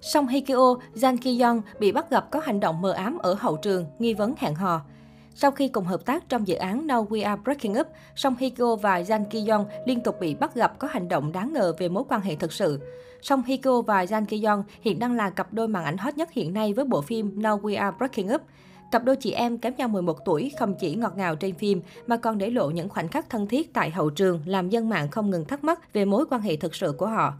Song 0.00 0.28
Hikyo, 0.28 0.74
Kyo, 1.00 1.12
Ki 1.20 1.40
Yong 1.40 1.62
bị 1.78 1.92
bắt 1.92 2.10
gặp 2.10 2.30
có 2.30 2.40
hành 2.40 2.60
động 2.60 2.82
mờ 2.82 2.92
ám 2.92 3.18
ở 3.18 3.34
hậu 3.34 3.56
trường, 3.56 3.86
nghi 3.98 4.14
vấn 4.14 4.34
hẹn 4.38 4.54
hò. 4.54 4.80
Sau 5.34 5.50
khi 5.50 5.68
cùng 5.68 5.84
hợp 5.84 6.04
tác 6.04 6.28
trong 6.28 6.46
dự 6.46 6.54
án 6.54 6.86
Now 6.86 7.08
We 7.08 7.24
Are 7.24 7.42
Breaking 7.44 7.80
Up, 7.80 7.86
Song 8.16 8.36
Hikyo 8.38 8.56
Kyo 8.56 8.76
và 8.76 9.02
Jan 9.02 9.24
Ki 9.24 9.46
Yong 9.48 9.66
liên 9.86 10.00
tục 10.00 10.20
bị 10.20 10.34
bắt 10.34 10.54
gặp 10.54 10.78
có 10.78 10.88
hành 10.90 11.08
động 11.08 11.32
đáng 11.32 11.52
ngờ 11.52 11.72
về 11.78 11.88
mối 11.88 12.04
quan 12.08 12.20
hệ 12.20 12.36
thực 12.36 12.52
sự. 12.52 12.80
Song 13.22 13.42
Hikyo 13.46 13.62
Kyo 13.62 13.82
và 13.82 14.04
Jan 14.04 14.24
Ki 14.24 14.44
Yong 14.44 14.64
hiện 14.80 14.98
đang 14.98 15.16
là 15.16 15.30
cặp 15.30 15.52
đôi 15.52 15.68
màn 15.68 15.84
ảnh 15.84 15.96
hot 15.96 16.16
nhất 16.16 16.32
hiện 16.32 16.54
nay 16.54 16.72
với 16.72 16.84
bộ 16.84 17.00
phim 17.00 17.38
Now 17.38 17.60
We 17.60 17.80
Are 17.80 17.96
Breaking 17.98 18.34
Up. 18.34 18.42
Cặp 18.90 19.04
đôi 19.04 19.16
chị 19.16 19.32
em 19.32 19.58
kém 19.58 19.74
nhau 19.76 19.88
11 19.88 20.24
tuổi 20.24 20.52
không 20.58 20.74
chỉ 20.74 20.94
ngọt 20.94 21.16
ngào 21.16 21.36
trên 21.36 21.54
phim 21.54 21.82
mà 22.06 22.16
còn 22.16 22.38
để 22.38 22.50
lộ 22.50 22.70
những 22.70 22.88
khoảnh 22.88 23.08
khắc 23.08 23.30
thân 23.30 23.46
thiết 23.46 23.74
tại 23.74 23.90
hậu 23.90 24.10
trường 24.10 24.40
làm 24.46 24.68
dân 24.68 24.88
mạng 24.88 25.10
không 25.10 25.30
ngừng 25.30 25.44
thắc 25.44 25.64
mắc 25.64 25.92
về 25.92 26.04
mối 26.04 26.24
quan 26.30 26.40
hệ 26.40 26.56
thực 26.56 26.74
sự 26.74 26.92
của 26.92 27.06
họ. 27.06 27.34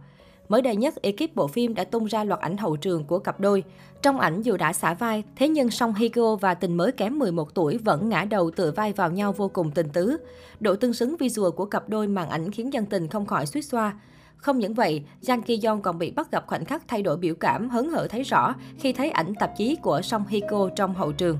Mới 0.49 0.61
đây 0.61 0.75
nhất, 0.75 1.01
ekip 1.01 1.35
bộ 1.35 1.47
phim 1.47 1.73
đã 1.73 1.83
tung 1.83 2.05
ra 2.05 2.23
loạt 2.23 2.39
ảnh 2.39 2.57
hậu 2.57 2.75
trường 2.75 3.03
của 3.03 3.19
cặp 3.19 3.39
đôi. 3.39 3.63
Trong 4.01 4.19
ảnh 4.19 4.41
dù 4.41 4.57
đã 4.57 4.73
xả 4.73 4.93
vai, 4.93 5.23
thế 5.35 5.47
nhưng 5.47 5.71
Song 5.71 5.93
Hye 5.93 6.09
Kyo 6.09 6.35
và 6.35 6.53
tình 6.53 6.77
mới 6.77 6.91
kém 6.91 7.19
11 7.19 7.53
tuổi 7.53 7.77
vẫn 7.77 8.09
ngã 8.09 8.25
đầu 8.25 8.51
tựa 8.51 8.71
vai 8.71 8.93
vào 8.93 9.11
nhau 9.11 9.33
vô 9.33 9.47
cùng 9.47 9.71
tình 9.71 9.89
tứ. 9.89 10.17
Độ 10.59 10.75
tương 10.75 10.93
xứng 10.93 11.15
visual 11.17 11.49
của 11.51 11.65
cặp 11.65 11.89
đôi 11.89 12.07
màn 12.07 12.29
ảnh 12.29 12.51
khiến 12.51 12.73
dân 12.73 12.85
tình 12.85 13.07
không 13.07 13.25
khỏi 13.25 13.45
suýt 13.45 13.61
xoa. 13.61 13.93
Không 14.37 14.59
những 14.59 14.73
vậy, 14.73 15.03
Jang 15.21 15.41
Ki 15.41 15.59
Yeon 15.63 15.81
còn 15.81 15.99
bị 15.99 16.11
bắt 16.11 16.31
gặp 16.31 16.47
khoảnh 16.47 16.65
khắc 16.65 16.87
thay 16.87 17.01
đổi 17.01 17.17
biểu 17.17 17.35
cảm 17.35 17.69
hớn 17.69 17.89
hở 17.89 18.07
thấy 18.07 18.23
rõ 18.23 18.55
khi 18.79 18.93
thấy 18.93 19.09
ảnh 19.09 19.33
tạp 19.39 19.57
chí 19.57 19.75
của 19.75 20.01
Song 20.01 20.25
Hye 20.27 20.39
Kyo 20.49 20.69
trong 20.75 20.93
hậu 20.93 21.11
trường. 21.11 21.37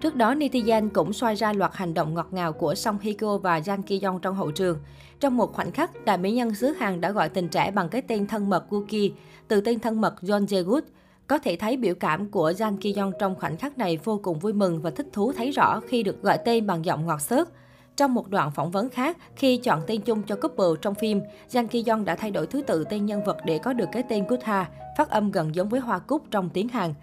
Trước 0.00 0.16
đó, 0.16 0.34
netizen 0.34 0.88
cũng 0.88 1.12
xoay 1.12 1.34
ra 1.34 1.52
loạt 1.52 1.70
hành 1.74 1.94
động 1.94 2.14
ngọt 2.14 2.28
ngào 2.30 2.52
của 2.52 2.74
Song 2.74 2.98
Hye 2.98 3.12
Kyo 3.12 3.38
và 3.38 3.60
Jang 3.60 3.82
Ki 3.82 4.00
Yong 4.02 4.20
trong 4.20 4.34
hậu 4.34 4.50
trường. 4.50 4.78
Trong 5.20 5.36
một 5.36 5.52
khoảnh 5.52 5.72
khắc, 5.72 6.04
đại 6.04 6.18
mỹ 6.18 6.32
nhân 6.32 6.54
xứ 6.54 6.66
Hàn 6.66 7.00
đã 7.00 7.10
gọi 7.10 7.28
tình 7.28 7.48
trẻ 7.48 7.70
bằng 7.70 7.88
cái 7.88 8.02
tên 8.02 8.26
thân 8.26 8.50
mật 8.50 8.64
Wookie, 8.70 9.10
từ 9.48 9.60
tên 9.60 9.80
thân 9.80 10.00
mật 10.00 10.14
John 10.22 10.46
Jae-good. 10.46 10.80
Có 11.26 11.38
thể 11.38 11.56
thấy 11.56 11.76
biểu 11.76 11.94
cảm 11.94 12.30
của 12.30 12.50
Jang 12.50 12.76
Ki 12.76 12.94
Yong 12.94 13.12
trong 13.18 13.34
khoảnh 13.34 13.56
khắc 13.56 13.78
này 13.78 13.98
vô 14.04 14.20
cùng 14.22 14.38
vui 14.38 14.52
mừng 14.52 14.82
và 14.82 14.90
thích 14.90 15.06
thú 15.12 15.32
thấy 15.32 15.50
rõ 15.50 15.80
khi 15.80 16.02
được 16.02 16.22
gọi 16.22 16.38
tên 16.44 16.66
bằng 16.66 16.84
giọng 16.84 17.06
ngọt 17.06 17.20
xớt. 17.20 17.48
Trong 17.96 18.14
một 18.14 18.28
đoạn 18.28 18.50
phỏng 18.50 18.70
vấn 18.70 18.88
khác, 18.88 19.16
khi 19.36 19.56
chọn 19.56 19.82
tên 19.86 20.00
chung 20.00 20.22
cho 20.22 20.36
couple 20.36 20.80
trong 20.82 20.94
phim, 20.94 21.20
Jang 21.50 21.66
Ki 21.66 21.84
Yong 21.88 22.04
đã 22.04 22.14
thay 22.14 22.30
đổi 22.30 22.46
thứ 22.46 22.62
tự 22.62 22.84
tên 22.84 23.06
nhân 23.06 23.24
vật 23.24 23.36
để 23.46 23.58
có 23.58 23.72
được 23.72 23.88
cái 23.92 24.02
tên 24.08 24.26
Gutha, 24.28 24.68
phát 24.98 25.10
âm 25.10 25.30
gần 25.30 25.54
giống 25.54 25.68
với 25.68 25.80
hoa 25.80 25.98
cúc 25.98 26.22
trong 26.30 26.50
tiếng 26.50 26.68
Hàn. 26.68 26.94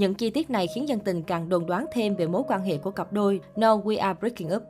Những 0.00 0.14
chi 0.14 0.30
tiết 0.30 0.50
này 0.50 0.66
khiến 0.74 0.88
dân 0.88 0.98
tình 1.00 1.22
càng 1.22 1.48
đồn 1.48 1.66
đoán 1.66 1.86
thêm 1.92 2.16
về 2.16 2.26
mối 2.26 2.42
quan 2.48 2.62
hệ 2.62 2.76
của 2.76 2.90
cặp 2.90 3.12
đôi 3.12 3.40
No 3.56 3.76
We 3.76 4.00
Are 4.00 4.18
Breaking 4.20 4.54
Up. 4.56 4.62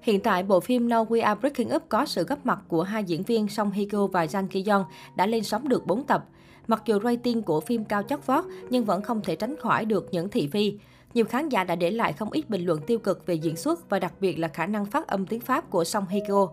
Hiện 0.00 0.20
tại, 0.20 0.42
bộ 0.42 0.60
phim 0.60 0.88
No 0.88 1.04
We 1.04 1.24
Are 1.24 1.40
Breaking 1.40 1.74
Up 1.74 1.82
có 1.88 2.06
sự 2.06 2.24
góp 2.24 2.46
mặt 2.46 2.58
của 2.68 2.82
hai 2.82 3.04
diễn 3.04 3.22
viên 3.22 3.48
Song 3.48 3.70
Hye 3.70 3.86
Kyo 3.90 4.06
và 4.06 4.24
Jang 4.26 4.48
Ki 4.48 4.64
Yeon 4.66 4.84
đã 5.16 5.26
lên 5.26 5.44
sóng 5.44 5.68
được 5.68 5.86
4 5.86 6.06
tập. 6.06 6.24
Mặc 6.66 6.82
dù 6.84 7.00
rating 7.00 7.42
của 7.42 7.60
phim 7.60 7.84
cao 7.84 8.02
chót 8.02 8.26
vót, 8.26 8.44
nhưng 8.70 8.84
vẫn 8.84 9.02
không 9.02 9.20
thể 9.22 9.36
tránh 9.36 9.56
khỏi 9.56 9.84
được 9.84 10.08
những 10.12 10.28
thị 10.28 10.48
phi. 10.52 10.78
Nhiều 11.14 11.24
khán 11.24 11.48
giả 11.48 11.64
đã 11.64 11.76
để 11.76 11.90
lại 11.90 12.12
không 12.12 12.30
ít 12.32 12.50
bình 12.50 12.66
luận 12.66 12.80
tiêu 12.86 12.98
cực 12.98 13.26
về 13.26 13.34
diễn 13.34 13.56
xuất 13.56 13.90
và 13.90 13.98
đặc 13.98 14.14
biệt 14.20 14.38
là 14.38 14.48
khả 14.48 14.66
năng 14.66 14.86
phát 14.86 15.06
âm 15.06 15.26
tiếng 15.26 15.40
Pháp 15.40 15.70
của 15.70 15.84
Song 15.84 16.06
Hye 16.08 16.20
Kyo. 16.28 16.48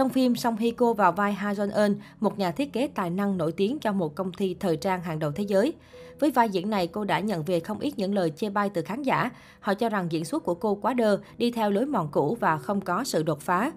Trong 0.00 0.08
phim, 0.08 0.36
Song 0.36 0.56
Hye 0.56 0.70
Kyo 0.70 0.92
vào 0.92 1.12
vai 1.12 1.32
Ha 1.32 1.52
Jong 1.52 1.74
Eun, 1.74 1.96
một 2.20 2.38
nhà 2.38 2.50
thiết 2.50 2.72
kế 2.72 2.88
tài 2.94 3.10
năng 3.10 3.38
nổi 3.38 3.52
tiếng 3.52 3.78
cho 3.78 3.92
một 3.92 4.14
công 4.14 4.32
ty 4.32 4.54
thời 4.54 4.76
trang 4.76 5.02
hàng 5.02 5.18
đầu 5.18 5.32
thế 5.32 5.44
giới. 5.44 5.72
Với 6.20 6.30
vai 6.30 6.48
diễn 6.48 6.70
này, 6.70 6.86
cô 6.86 7.04
đã 7.04 7.20
nhận 7.20 7.44
về 7.44 7.60
không 7.60 7.78
ít 7.78 7.94
những 7.96 8.14
lời 8.14 8.32
chê 8.36 8.50
bai 8.50 8.70
từ 8.70 8.82
khán 8.82 9.02
giả. 9.02 9.30
Họ 9.60 9.74
cho 9.74 9.88
rằng 9.88 10.12
diễn 10.12 10.24
xuất 10.24 10.44
của 10.44 10.54
cô 10.54 10.74
quá 10.74 10.94
đơ, 10.94 11.20
đi 11.38 11.50
theo 11.50 11.70
lối 11.70 11.86
mòn 11.86 12.08
cũ 12.12 12.36
và 12.40 12.58
không 12.58 12.80
có 12.80 13.04
sự 13.04 13.22
đột 13.22 13.40
phá. 13.40 13.72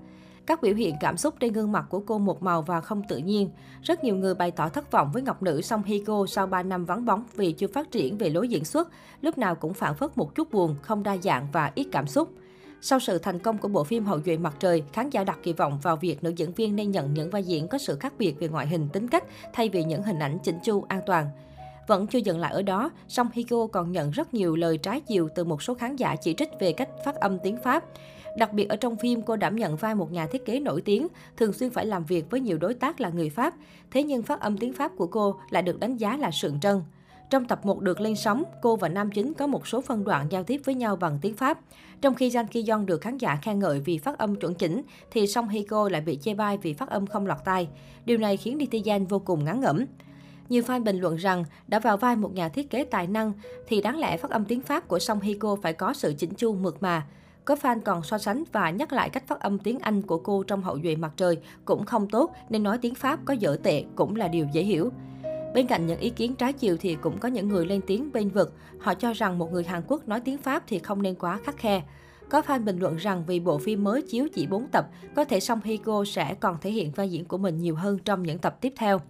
Các 0.46 0.62
biểu 0.62 0.76
hiện 0.76 0.96
cảm 1.00 1.18
xúc 1.18 1.34
trên 1.40 1.54
gương 1.54 1.72
mặt 1.72 1.86
của 1.90 2.00
cô 2.00 2.18
một 2.18 2.44
màu 2.44 2.62
và 2.62 2.82
không 2.82 3.02
tự 3.10 3.18
nhiên. 3.18 3.50
Rất 3.84 4.04
nhiều 4.04 4.16
người 4.16 4.36
bày 4.36 4.52
tỏ 4.52 4.70
thất 4.70 4.92
vọng 4.92 5.10
với 5.14 5.22
ngọc 5.22 5.44
nữ 5.44 5.62
Song 5.62 5.84
Hye 5.84 6.00
Kyo 6.06 6.26
sau 6.28 6.48
3 6.48 6.64
năm 6.64 6.86
vắng 6.86 7.06
bóng 7.06 7.24
vì 7.36 7.52
chưa 7.52 7.68
phát 7.68 7.92
triển 7.92 8.18
về 8.18 8.30
lối 8.30 8.48
diễn 8.48 8.66
xuất, 8.66 8.90
lúc 9.22 9.38
nào 9.38 9.56
cũng 9.56 9.74
phản 9.74 9.96
phất 9.96 10.18
một 10.18 10.36
chút 10.36 10.52
buồn, 10.52 10.76
không 10.82 11.04
đa 11.04 11.18
dạng 11.18 11.48
và 11.52 11.72
ít 11.76 11.88
cảm 11.92 12.08
xúc. 12.08 12.30
Sau 12.86 13.00
sự 13.00 13.17
thành 13.17 13.39
công 13.39 13.58
của 13.58 13.67
bộ 13.67 13.84
phim 13.84 14.06
Hậu 14.06 14.20
duệ 14.26 14.38
mặt 14.38 14.56
trời, 14.59 14.84
khán 14.94 15.09
giả 15.09 15.24
đặt 15.24 15.40
kỳ 15.44 15.53
vọng 15.53 15.80
vào 15.81 15.96
việc 15.96 16.24
nữ 16.24 16.34
diễn 16.35 16.53
viên 16.53 16.75
nên 16.75 16.91
nhận 16.91 17.13
những 17.13 17.30
vai 17.30 17.44
diễn 17.44 17.68
có 17.68 17.78
sự 17.78 17.97
khác 18.00 18.13
biệt 18.18 18.40
về 18.40 18.47
ngoại 18.47 18.68
hình 18.68 18.90
tính 18.94 19.08
cách 19.08 19.24
thay 19.53 19.69
vì 19.69 19.84
những 19.84 20.03
hình 20.03 20.19
ảnh 20.19 20.38
chỉnh 20.44 20.59
chu 20.63 20.85
an 20.88 21.02
toàn. 21.06 21.30
Vẫn 21.88 22.08
chưa 22.08 22.19
dừng 22.19 22.40
lại 22.40 22.53
ở 22.53 22.62
đó, 22.62 22.91
song 23.08 23.30
Higo 23.34 23.68
còn 23.68 23.91
nhận 23.91 24.12
rất 24.12 24.34
nhiều 24.34 24.56
lời 24.56 24.78
trái 24.78 25.02
chiều 25.02 25.30
từ 25.35 25.44
một 25.44 25.63
số 25.63 25.74
khán 25.74 25.96
giả 25.96 26.16
chỉ 26.16 26.34
trích 26.34 26.50
về 26.59 26.72
cách 26.72 26.90
phát 27.06 27.16
âm 27.16 27.40
tiếng 27.40 27.58
Pháp. 27.63 27.84
Đặc 28.38 28.53
biệt 28.53 28.69
ở 28.69 28.75
trong 28.75 28.96
phim, 28.96 29.22
cô 29.22 29.35
đảm 29.35 29.56
nhận 29.56 29.75
vai 29.75 29.96
một 29.96 30.12
nhà 30.12 30.28
thiết 30.28 30.46
kế 30.46 30.59
nổi 30.59 30.81
tiếng, 30.81 31.08
thường 31.38 31.53
xuyên 31.53 31.69
phải 31.69 31.85
làm 31.85 32.06
việc 32.06 32.29
với 32.29 32.40
nhiều 32.40 32.58
đối 32.58 32.74
tác 32.74 33.02
là 33.02 33.09
người 33.09 33.29
Pháp. 33.29 33.53
Thế 33.91 34.03
nhưng 34.03 34.24
phát 34.24 34.40
âm 34.40 34.58
tiếng 34.58 34.74
Pháp 34.74 34.91
của 34.97 35.08
cô 35.08 35.35
lại 35.50 35.63
được 35.63 35.79
đánh 35.79 35.97
giá 35.97 36.18
là 36.18 36.31
sượng 36.31 36.59
trân. 36.59 36.81
Trong 37.34 37.46
tập 37.46 37.66
1 37.66 37.82
được 37.82 38.02
lên 38.02 38.16
sóng, 38.16 38.44
cô 38.62 38.76
và 38.76 38.90
nam 38.90 39.12
chính 39.12 39.34
có 39.34 39.48
một 39.48 39.68
số 39.68 39.82
phân 39.82 40.04
đoạn 40.04 40.28
giao 40.30 40.44
tiếp 40.44 40.62
với 40.66 40.76
nhau 40.76 40.96
bằng 40.96 41.18
tiếng 41.22 41.36
Pháp. 41.36 41.60
Trong 42.02 42.16
khi 42.16 42.30
Jan 42.30 42.46
Ki 42.48 42.66
Yeon 42.68 42.86
được 42.86 43.02
khán 43.02 43.18
giả 43.18 43.40
khen 43.42 43.60
ngợi 43.60 43.80
vì 43.80 43.98
phát 43.98 44.18
âm 44.18 44.36
chuẩn 44.36 44.54
chỉnh, 44.54 44.82
thì 45.12 45.28
Song 45.28 45.50
Hye 45.50 45.64
Kyo 45.64 45.90
lại 45.90 46.02
bị 46.02 46.18
chê 46.22 46.34
bai 46.34 46.58
vì 46.58 46.74
phát 46.74 46.90
âm 46.90 47.08
không 47.08 47.28
lọt 47.28 47.38
tai. 47.46 47.68
Điều 48.06 48.18
này 48.18 48.38
khiến 48.38 48.58
netizen 48.58 49.06
vô 49.06 49.20
cùng 49.20 49.44
ngán 49.44 49.60
ngẩm. 49.60 49.86
Nhiều 50.50 50.64
fan 50.64 50.84
bình 50.84 51.00
luận 51.00 51.16
rằng, 51.16 51.44
đã 51.68 51.80
vào 51.80 51.98
vai 51.98 52.16
một 52.16 52.34
nhà 52.34 52.50
thiết 52.50 52.70
kế 52.70 52.84
tài 52.84 53.08
năng, 53.08 53.34
thì 53.68 53.82
đáng 53.82 54.00
lẽ 54.00 54.18
phát 54.18 54.32
âm 54.32 54.46
tiếng 54.46 54.62
Pháp 54.62 54.88
của 54.88 55.00
Song 55.00 55.20
Hye 55.20 55.38
Kyo 55.40 55.56
phải 55.62 55.74
có 55.74 55.94
sự 55.94 56.14
chỉnh 56.18 56.34
chu 56.34 56.54
mượt 56.54 56.84
mà. 56.84 57.08
Có 57.46 57.56
fan 57.56 57.80
còn 57.82 58.04
so 58.04 58.18
sánh 58.18 58.44
và 58.52 58.70
nhắc 58.70 58.94
lại 58.94 59.10
cách 59.10 59.28
phát 59.28 59.40
âm 59.40 59.60
tiếng 59.60 59.80
Anh 59.80 60.02
của 60.02 60.18
cô 60.18 60.44
trong 60.44 60.62
hậu 60.62 60.80
duệ 60.84 60.96
mặt 60.96 61.12
trời 61.18 61.38
cũng 61.66 61.86
không 61.86 62.08
tốt 62.08 62.32
nên 62.50 62.64
nói 62.64 62.78
tiếng 62.78 62.96
Pháp 62.96 63.20
có 63.26 63.34
dở 63.34 63.58
tệ 63.64 63.84
cũng 63.96 64.16
là 64.16 64.28
điều 64.28 64.48
dễ 64.54 64.64
hiểu. 64.64 64.92
Bên 65.53 65.68
cạnh 65.68 65.88
những 65.88 66.00
ý 66.00 66.09
kiến 66.09 66.36
trái 66.36 66.53
chiều 66.53 66.78
thì 66.80 66.96
cũng 67.02 67.18
có 67.18 67.30
những 67.30 67.50
người 67.50 67.66
lên 67.66 67.81
tiếng 67.88 68.12
bên 68.14 68.30
vực. 68.30 68.53
Họ 68.80 68.94
cho 68.94 69.14
rằng 69.14 69.38
một 69.38 69.52
người 69.52 69.64
Hàn 69.64 69.81
Quốc 69.88 70.08
nói 70.08 70.19
tiếng 70.19 70.38
Pháp 70.38 70.64
thì 70.68 70.80
không 70.80 71.02
nên 71.02 71.16
quá 71.16 71.40
khắc 71.44 71.58
khe. 71.58 71.81
Có 72.30 72.41
fan 72.41 72.64
bình 72.64 72.80
luận 72.80 72.96
rằng 72.96 73.24
vì 73.28 73.40
bộ 73.40 73.58
phim 73.58 73.84
mới 73.84 74.02
chiếu 74.02 74.28
chỉ 74.34 74.47
4 74.47 74.68
tập, 74.68 74.86
có 75.16 75.25
thể 75.25 75.40
Song 75.40 75.62
Hye 75.64 75.78
Kyo 75.78 76.03
sẽ 76.06 76.36
còn 76.40 76.58
thể 76.62 76.72
hiện 76.72 76.91
vai 76.91 77.12
diễn 77.12 77.25
của 77.25 77.38
mình 77.38 77.58
nhiều 77.58 77.75
hơn 77.75 77.97
trong 78.06 78.24
những 78.24 78.38
tập 78.38 78.58
tiếp 78.62 78.74
theo. 78.75 79.02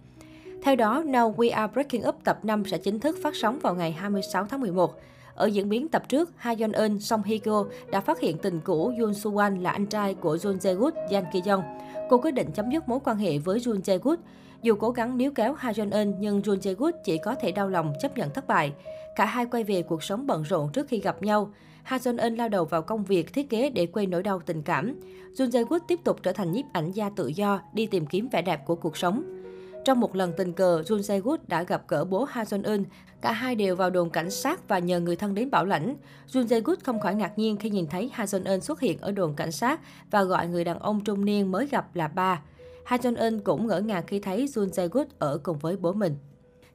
Theo 0.62 0.76
đó, 0.76 1.02
Now 1.02 1.34
We 1.34 1.52
Are 1.54 1.72
Breaking 1.72 2.08
Up 2.08 2.16
tập 2.24 2.44
5 2.44 2.64
sẽ 2.64 2.78
chính 2.78 3.00
thức 3.00 3.18
phát 3.22 3.36
sóng 3.36 3.58
vào 3.62 3.74
ngày 3.74 3.92
26 3.92 4.46
tháng 4.46 4.60
11. 4.60 5.00
Ở 5.34 5.46
diễn 5.46 5.68
biến 5.68 5.88
tập 5.88 6.08
trước, 6.08 6.30
Ha 6.36 6.54
Yeon 6.58 6.72
Eun, 6.72 6.98
Song 7.00 7.22
Hye 7.22 7.38
Kyo 7.38 7.64
đã 7.90 8.00
phát 8.00 8.20
hiện 8.20 8.38
tình 8.38 8.60
cũ 8.60 8.92
Yoon 9.00 9.14
Soo 9.14 9.30
Wan 9.30 9.62
là 9.62 9.70
anh 9.70 9.86
trai 9.86 10.14
của 10.14 10.38
Yoon 10.44 10.56
Jae 10.56 10.74
Gut, 10.74 10.94
Yang 11.10 11.24
Ki 11.32 11.42
Young. 11.46 11.62
Cô 12.10 12.18
quyết 12.18 12.30
định 12.30 12.50
chấm 12.54 12.70
dứt 12.70 12.88
mối 12.88 12.98
quan 13.04 13.16
hệ 13.16 13.38
với 13.38 13.60
Yoon 13.66 13.78
Jae 13.78 13.98
Gut. 13.98 14.20
Dù 14.62 14.74
cố 14.74 14.90
gắng 14.90 15.18
níu 15.18 15.30
kéo 15.34 15.54
Ha 15.54 15.72
Yeon 15.76 15.90
Eun 15.90 16.14
nhưng 16.20 16.42
Yoon 16.42 16.58
Jae 16.58 16.74
Gut 16.74 16.94
chỉ 17.04 17.18
có 17.18 17.34
thể 17.34 17.52
đau 17.52 17.68
lòng 17.68 17.92
chấp 18.00 18.16
nhận 18.16 18.30
thất 18.30 18.46
bại. 18.46 18.72
Cả 19.16 19.24
hai 19.24 19.46
quay 19.46 19.64
về 19.64 19.82
cuộc 19.82 20.02
sống 20.02 20.26
bận 20.26 20.42
rộn 20.42 20.70
trước 20.72 20.88
khi 20.88 21.00
gặp 21.00 21.22
nhau. 21.22 21.50
Ha 21.82 21.96
Jong 21.96 22.18
Eun 22.18 22.34
lao 22.34 22.48
đầu 22.48 22.64
vào 22.64 22.82
công 22.82 23.04
việc 23.04 23.32
thiết 23.32 23.50
kế 23.50 23.70
để 23.70 23.86
quên 23.86 24.10
nỗi 24.10 24.22
đau 24.22 24.40
tình 24.46 24.62
cảm. 24.62 25.00
Yoon 25.38 25.50
Jae 25.50 25.64
Goot 25.64 25.82
tiếp 25.88 26.00
tục 26.04 26.18
trở 26.22 26.32
thành 26.32 26.52
nhiếp 26.52 26.64
ảnh 26.72 26.92
gia 26.92 27.10
tự 27.10 27.26
do, 27.26 27.60
đi 27.72 27.86
tìm 27.86 28.06
kiếm 28.06 28.28
vẻ 28.32 28.42
đẹp 28.42 28.66
của 28.66 28.74
cuộc 28.74 28.96
sống. 28.96 29.43
Trong 29.84 30.00
một 30.00 30.16
lần 30.16 30.32
tình 30.36 30.52
cờ, 30.52 30.82
Jun 30.86 31.02
Se 31.02 31.20
Goot 31.20 31.48
đã 31.48 31.62
gặp 31.62 31.82
gỡ 31.88 32.04
bố 32.04 32.24
Ha 32.24 32.44
Jong 32.44 32.64
Eun. 32.64 32.84
Cả 33.20 33.32
hai 33.32 33.54
đều 33.54 33.76
vào 33.76 33.90
đồn 33.90 34.10
cảnh 34.10 34.30
sát 34.30 34.68
và 34.68 34.78
nhờ 34.78 35.00
người 35.00 35.16
thân 35.16 35.34
đến 35.34 35.50
bảo 35.50 35.64
lãnh. 35.64 35.96
Jun 36.28 36.46
Se 36.46 36.60
Goot 36.60 36.84
không 36.84 37.00
khỏi 37.00 37.14
ngạc 37.14 37.38
nhiên 37.38 37.56
khi 37.56 37.70
nhìn 37.70 37.86
thấy 37.86 38.10
Ha 38.12 38.24
Jong 38.24 38.44
Eun 38.44 38.60
xuất 38.60 38.80
hiện 38.80 38.98
ở 39.00 39.12
đồn 39.12 39.34
cảnh 39.34 39.52
sát 39.52 39.80
và 40.10 40.22
gọi 40.22 40.48
người 40.48 40.64
đàn 40.64 40.78
ông 40.78 41.04
trung 41.04 41.24
niên 41.24 41.52
mới 41.52 41.66
gặp 41.66 41.96
là 41.96 42.08
ba. 42.08 42.42
Ha 42.84 42.96
Jong 42.96 43.16
Eun 43.16 43.40
cũng 43.40 43.66
ngỡ 43.66 43.80
ngàng 43.80 44.04
khi 44.06 44.20
thấy 44.20 44.46
Jun 44.46 44.68
Se 44.72 44.88
Goot 44.88 45.06
ở 45.18 45.38
cùng 45.42 45.58
với 45.58 45.76
bố 45.76 45.92
mình. 45.92 46.16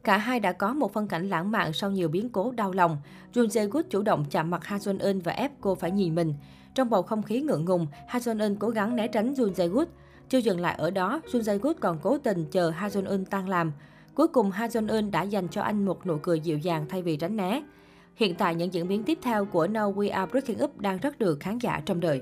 Cả 0.04 0.18
hai 0.18 0.40
đã 0.40 0.52
có 0.52 0.74
một 0.74 0.94
phân 0.94 1.08
cảnh 1.08 1.30
lãng 1.30 1.52
mạn 1.52 1.74
sau 1.74 1.92
nhiều 1.92 2.10
biến 2.10 2.30
cố 2.30 2.52
đau 2.52 2.72
lòng. 2.72 2.98
Jun 3.34 3.48
Se 3.50 3.66
Goot 3.66 3.86
chủ 3.90 4.02
động 4.02 4.26
chạm 4.32 4.50
mặt 4.50 4.64
Ha 4.64 4.78
Jong 4.78 5.00
Eun 5.00 5.20
và 5.20 5.32
ép 5.32 5.52
cô 5.62 5.76
phải 5.76 5.92
nhìn 5.92 6.16
mình. 6.16 6.34
Trong 6.76 6.90
bầu 6.90 7.02
không 7.02 7.24
khí 7.24 7.42
ngượng 7.42 7.66
ngùng, 7.66 7.88
Ha 8.08 8.20
Jong 8.20 8.40
Eun 8.40 8.56
cố 8.56 8.70
gắng 8.70 8.96
né 8.96 9.08
tránh 9.08 9.34
Jun 9.34 9.54
Se 9.54 9.68
Goot. 9.68 9.88
Chưa 10.30 10.38
dừng 10.38 10.60
lại 10.60 10.76
ở 10.78 10.92
đó, 10.92 11.22
Jun 11.32 11.42
Jae 11.42 11.60
Goot 11.60 11.76
còn 11.80 12.00
cố 12.02 12.18
tình 12.18 12.46
chờ 12.52 12.70
Ha 12.70 12.88
Jong 12.88 13.10
Eun 13.10 13.26
tan 13.26 13.50
làm. 13.50 13.72
Cuối 14.16 14.28
cùng 14.28 14.52
Ha 14.52 14.68
Jong 14.68 14.90
Eun 14.90 15.12
đã 15.12 15.24
dành 15.24 15.48
cho 15.48 15.62
anh 15.62 15.86
một 15.86 16.08
nụ 16.08 16.18
cười 16.18 16.40
dịu 16.40 16.58
dàng 16.58 16.86
thay 16.90 17.02
vì 17.02 17.18
tránh 17.18 17.38
né. 17.38 17.64
Hiện 18.16 18.36
tại 18.36 18.56
những 18.56 18.74
diễn 18.74 18.88
biến 18.88 19.04
tiếp 19.04 19.18
theo 19.22 19.46
của 19.46 19.68
No 19.68 19.92
We 19.92 20.14
Are 20.14 20.32
Breaking 20.32 20.64
Up 20.64 20.80
đang 20.80 20.98
rất 20.98 21.20
được 21.20 21.40
khán 21.40 21.58
giả 21.58 21.82
trông 21.86 22.00
đợi. 22.00 22.22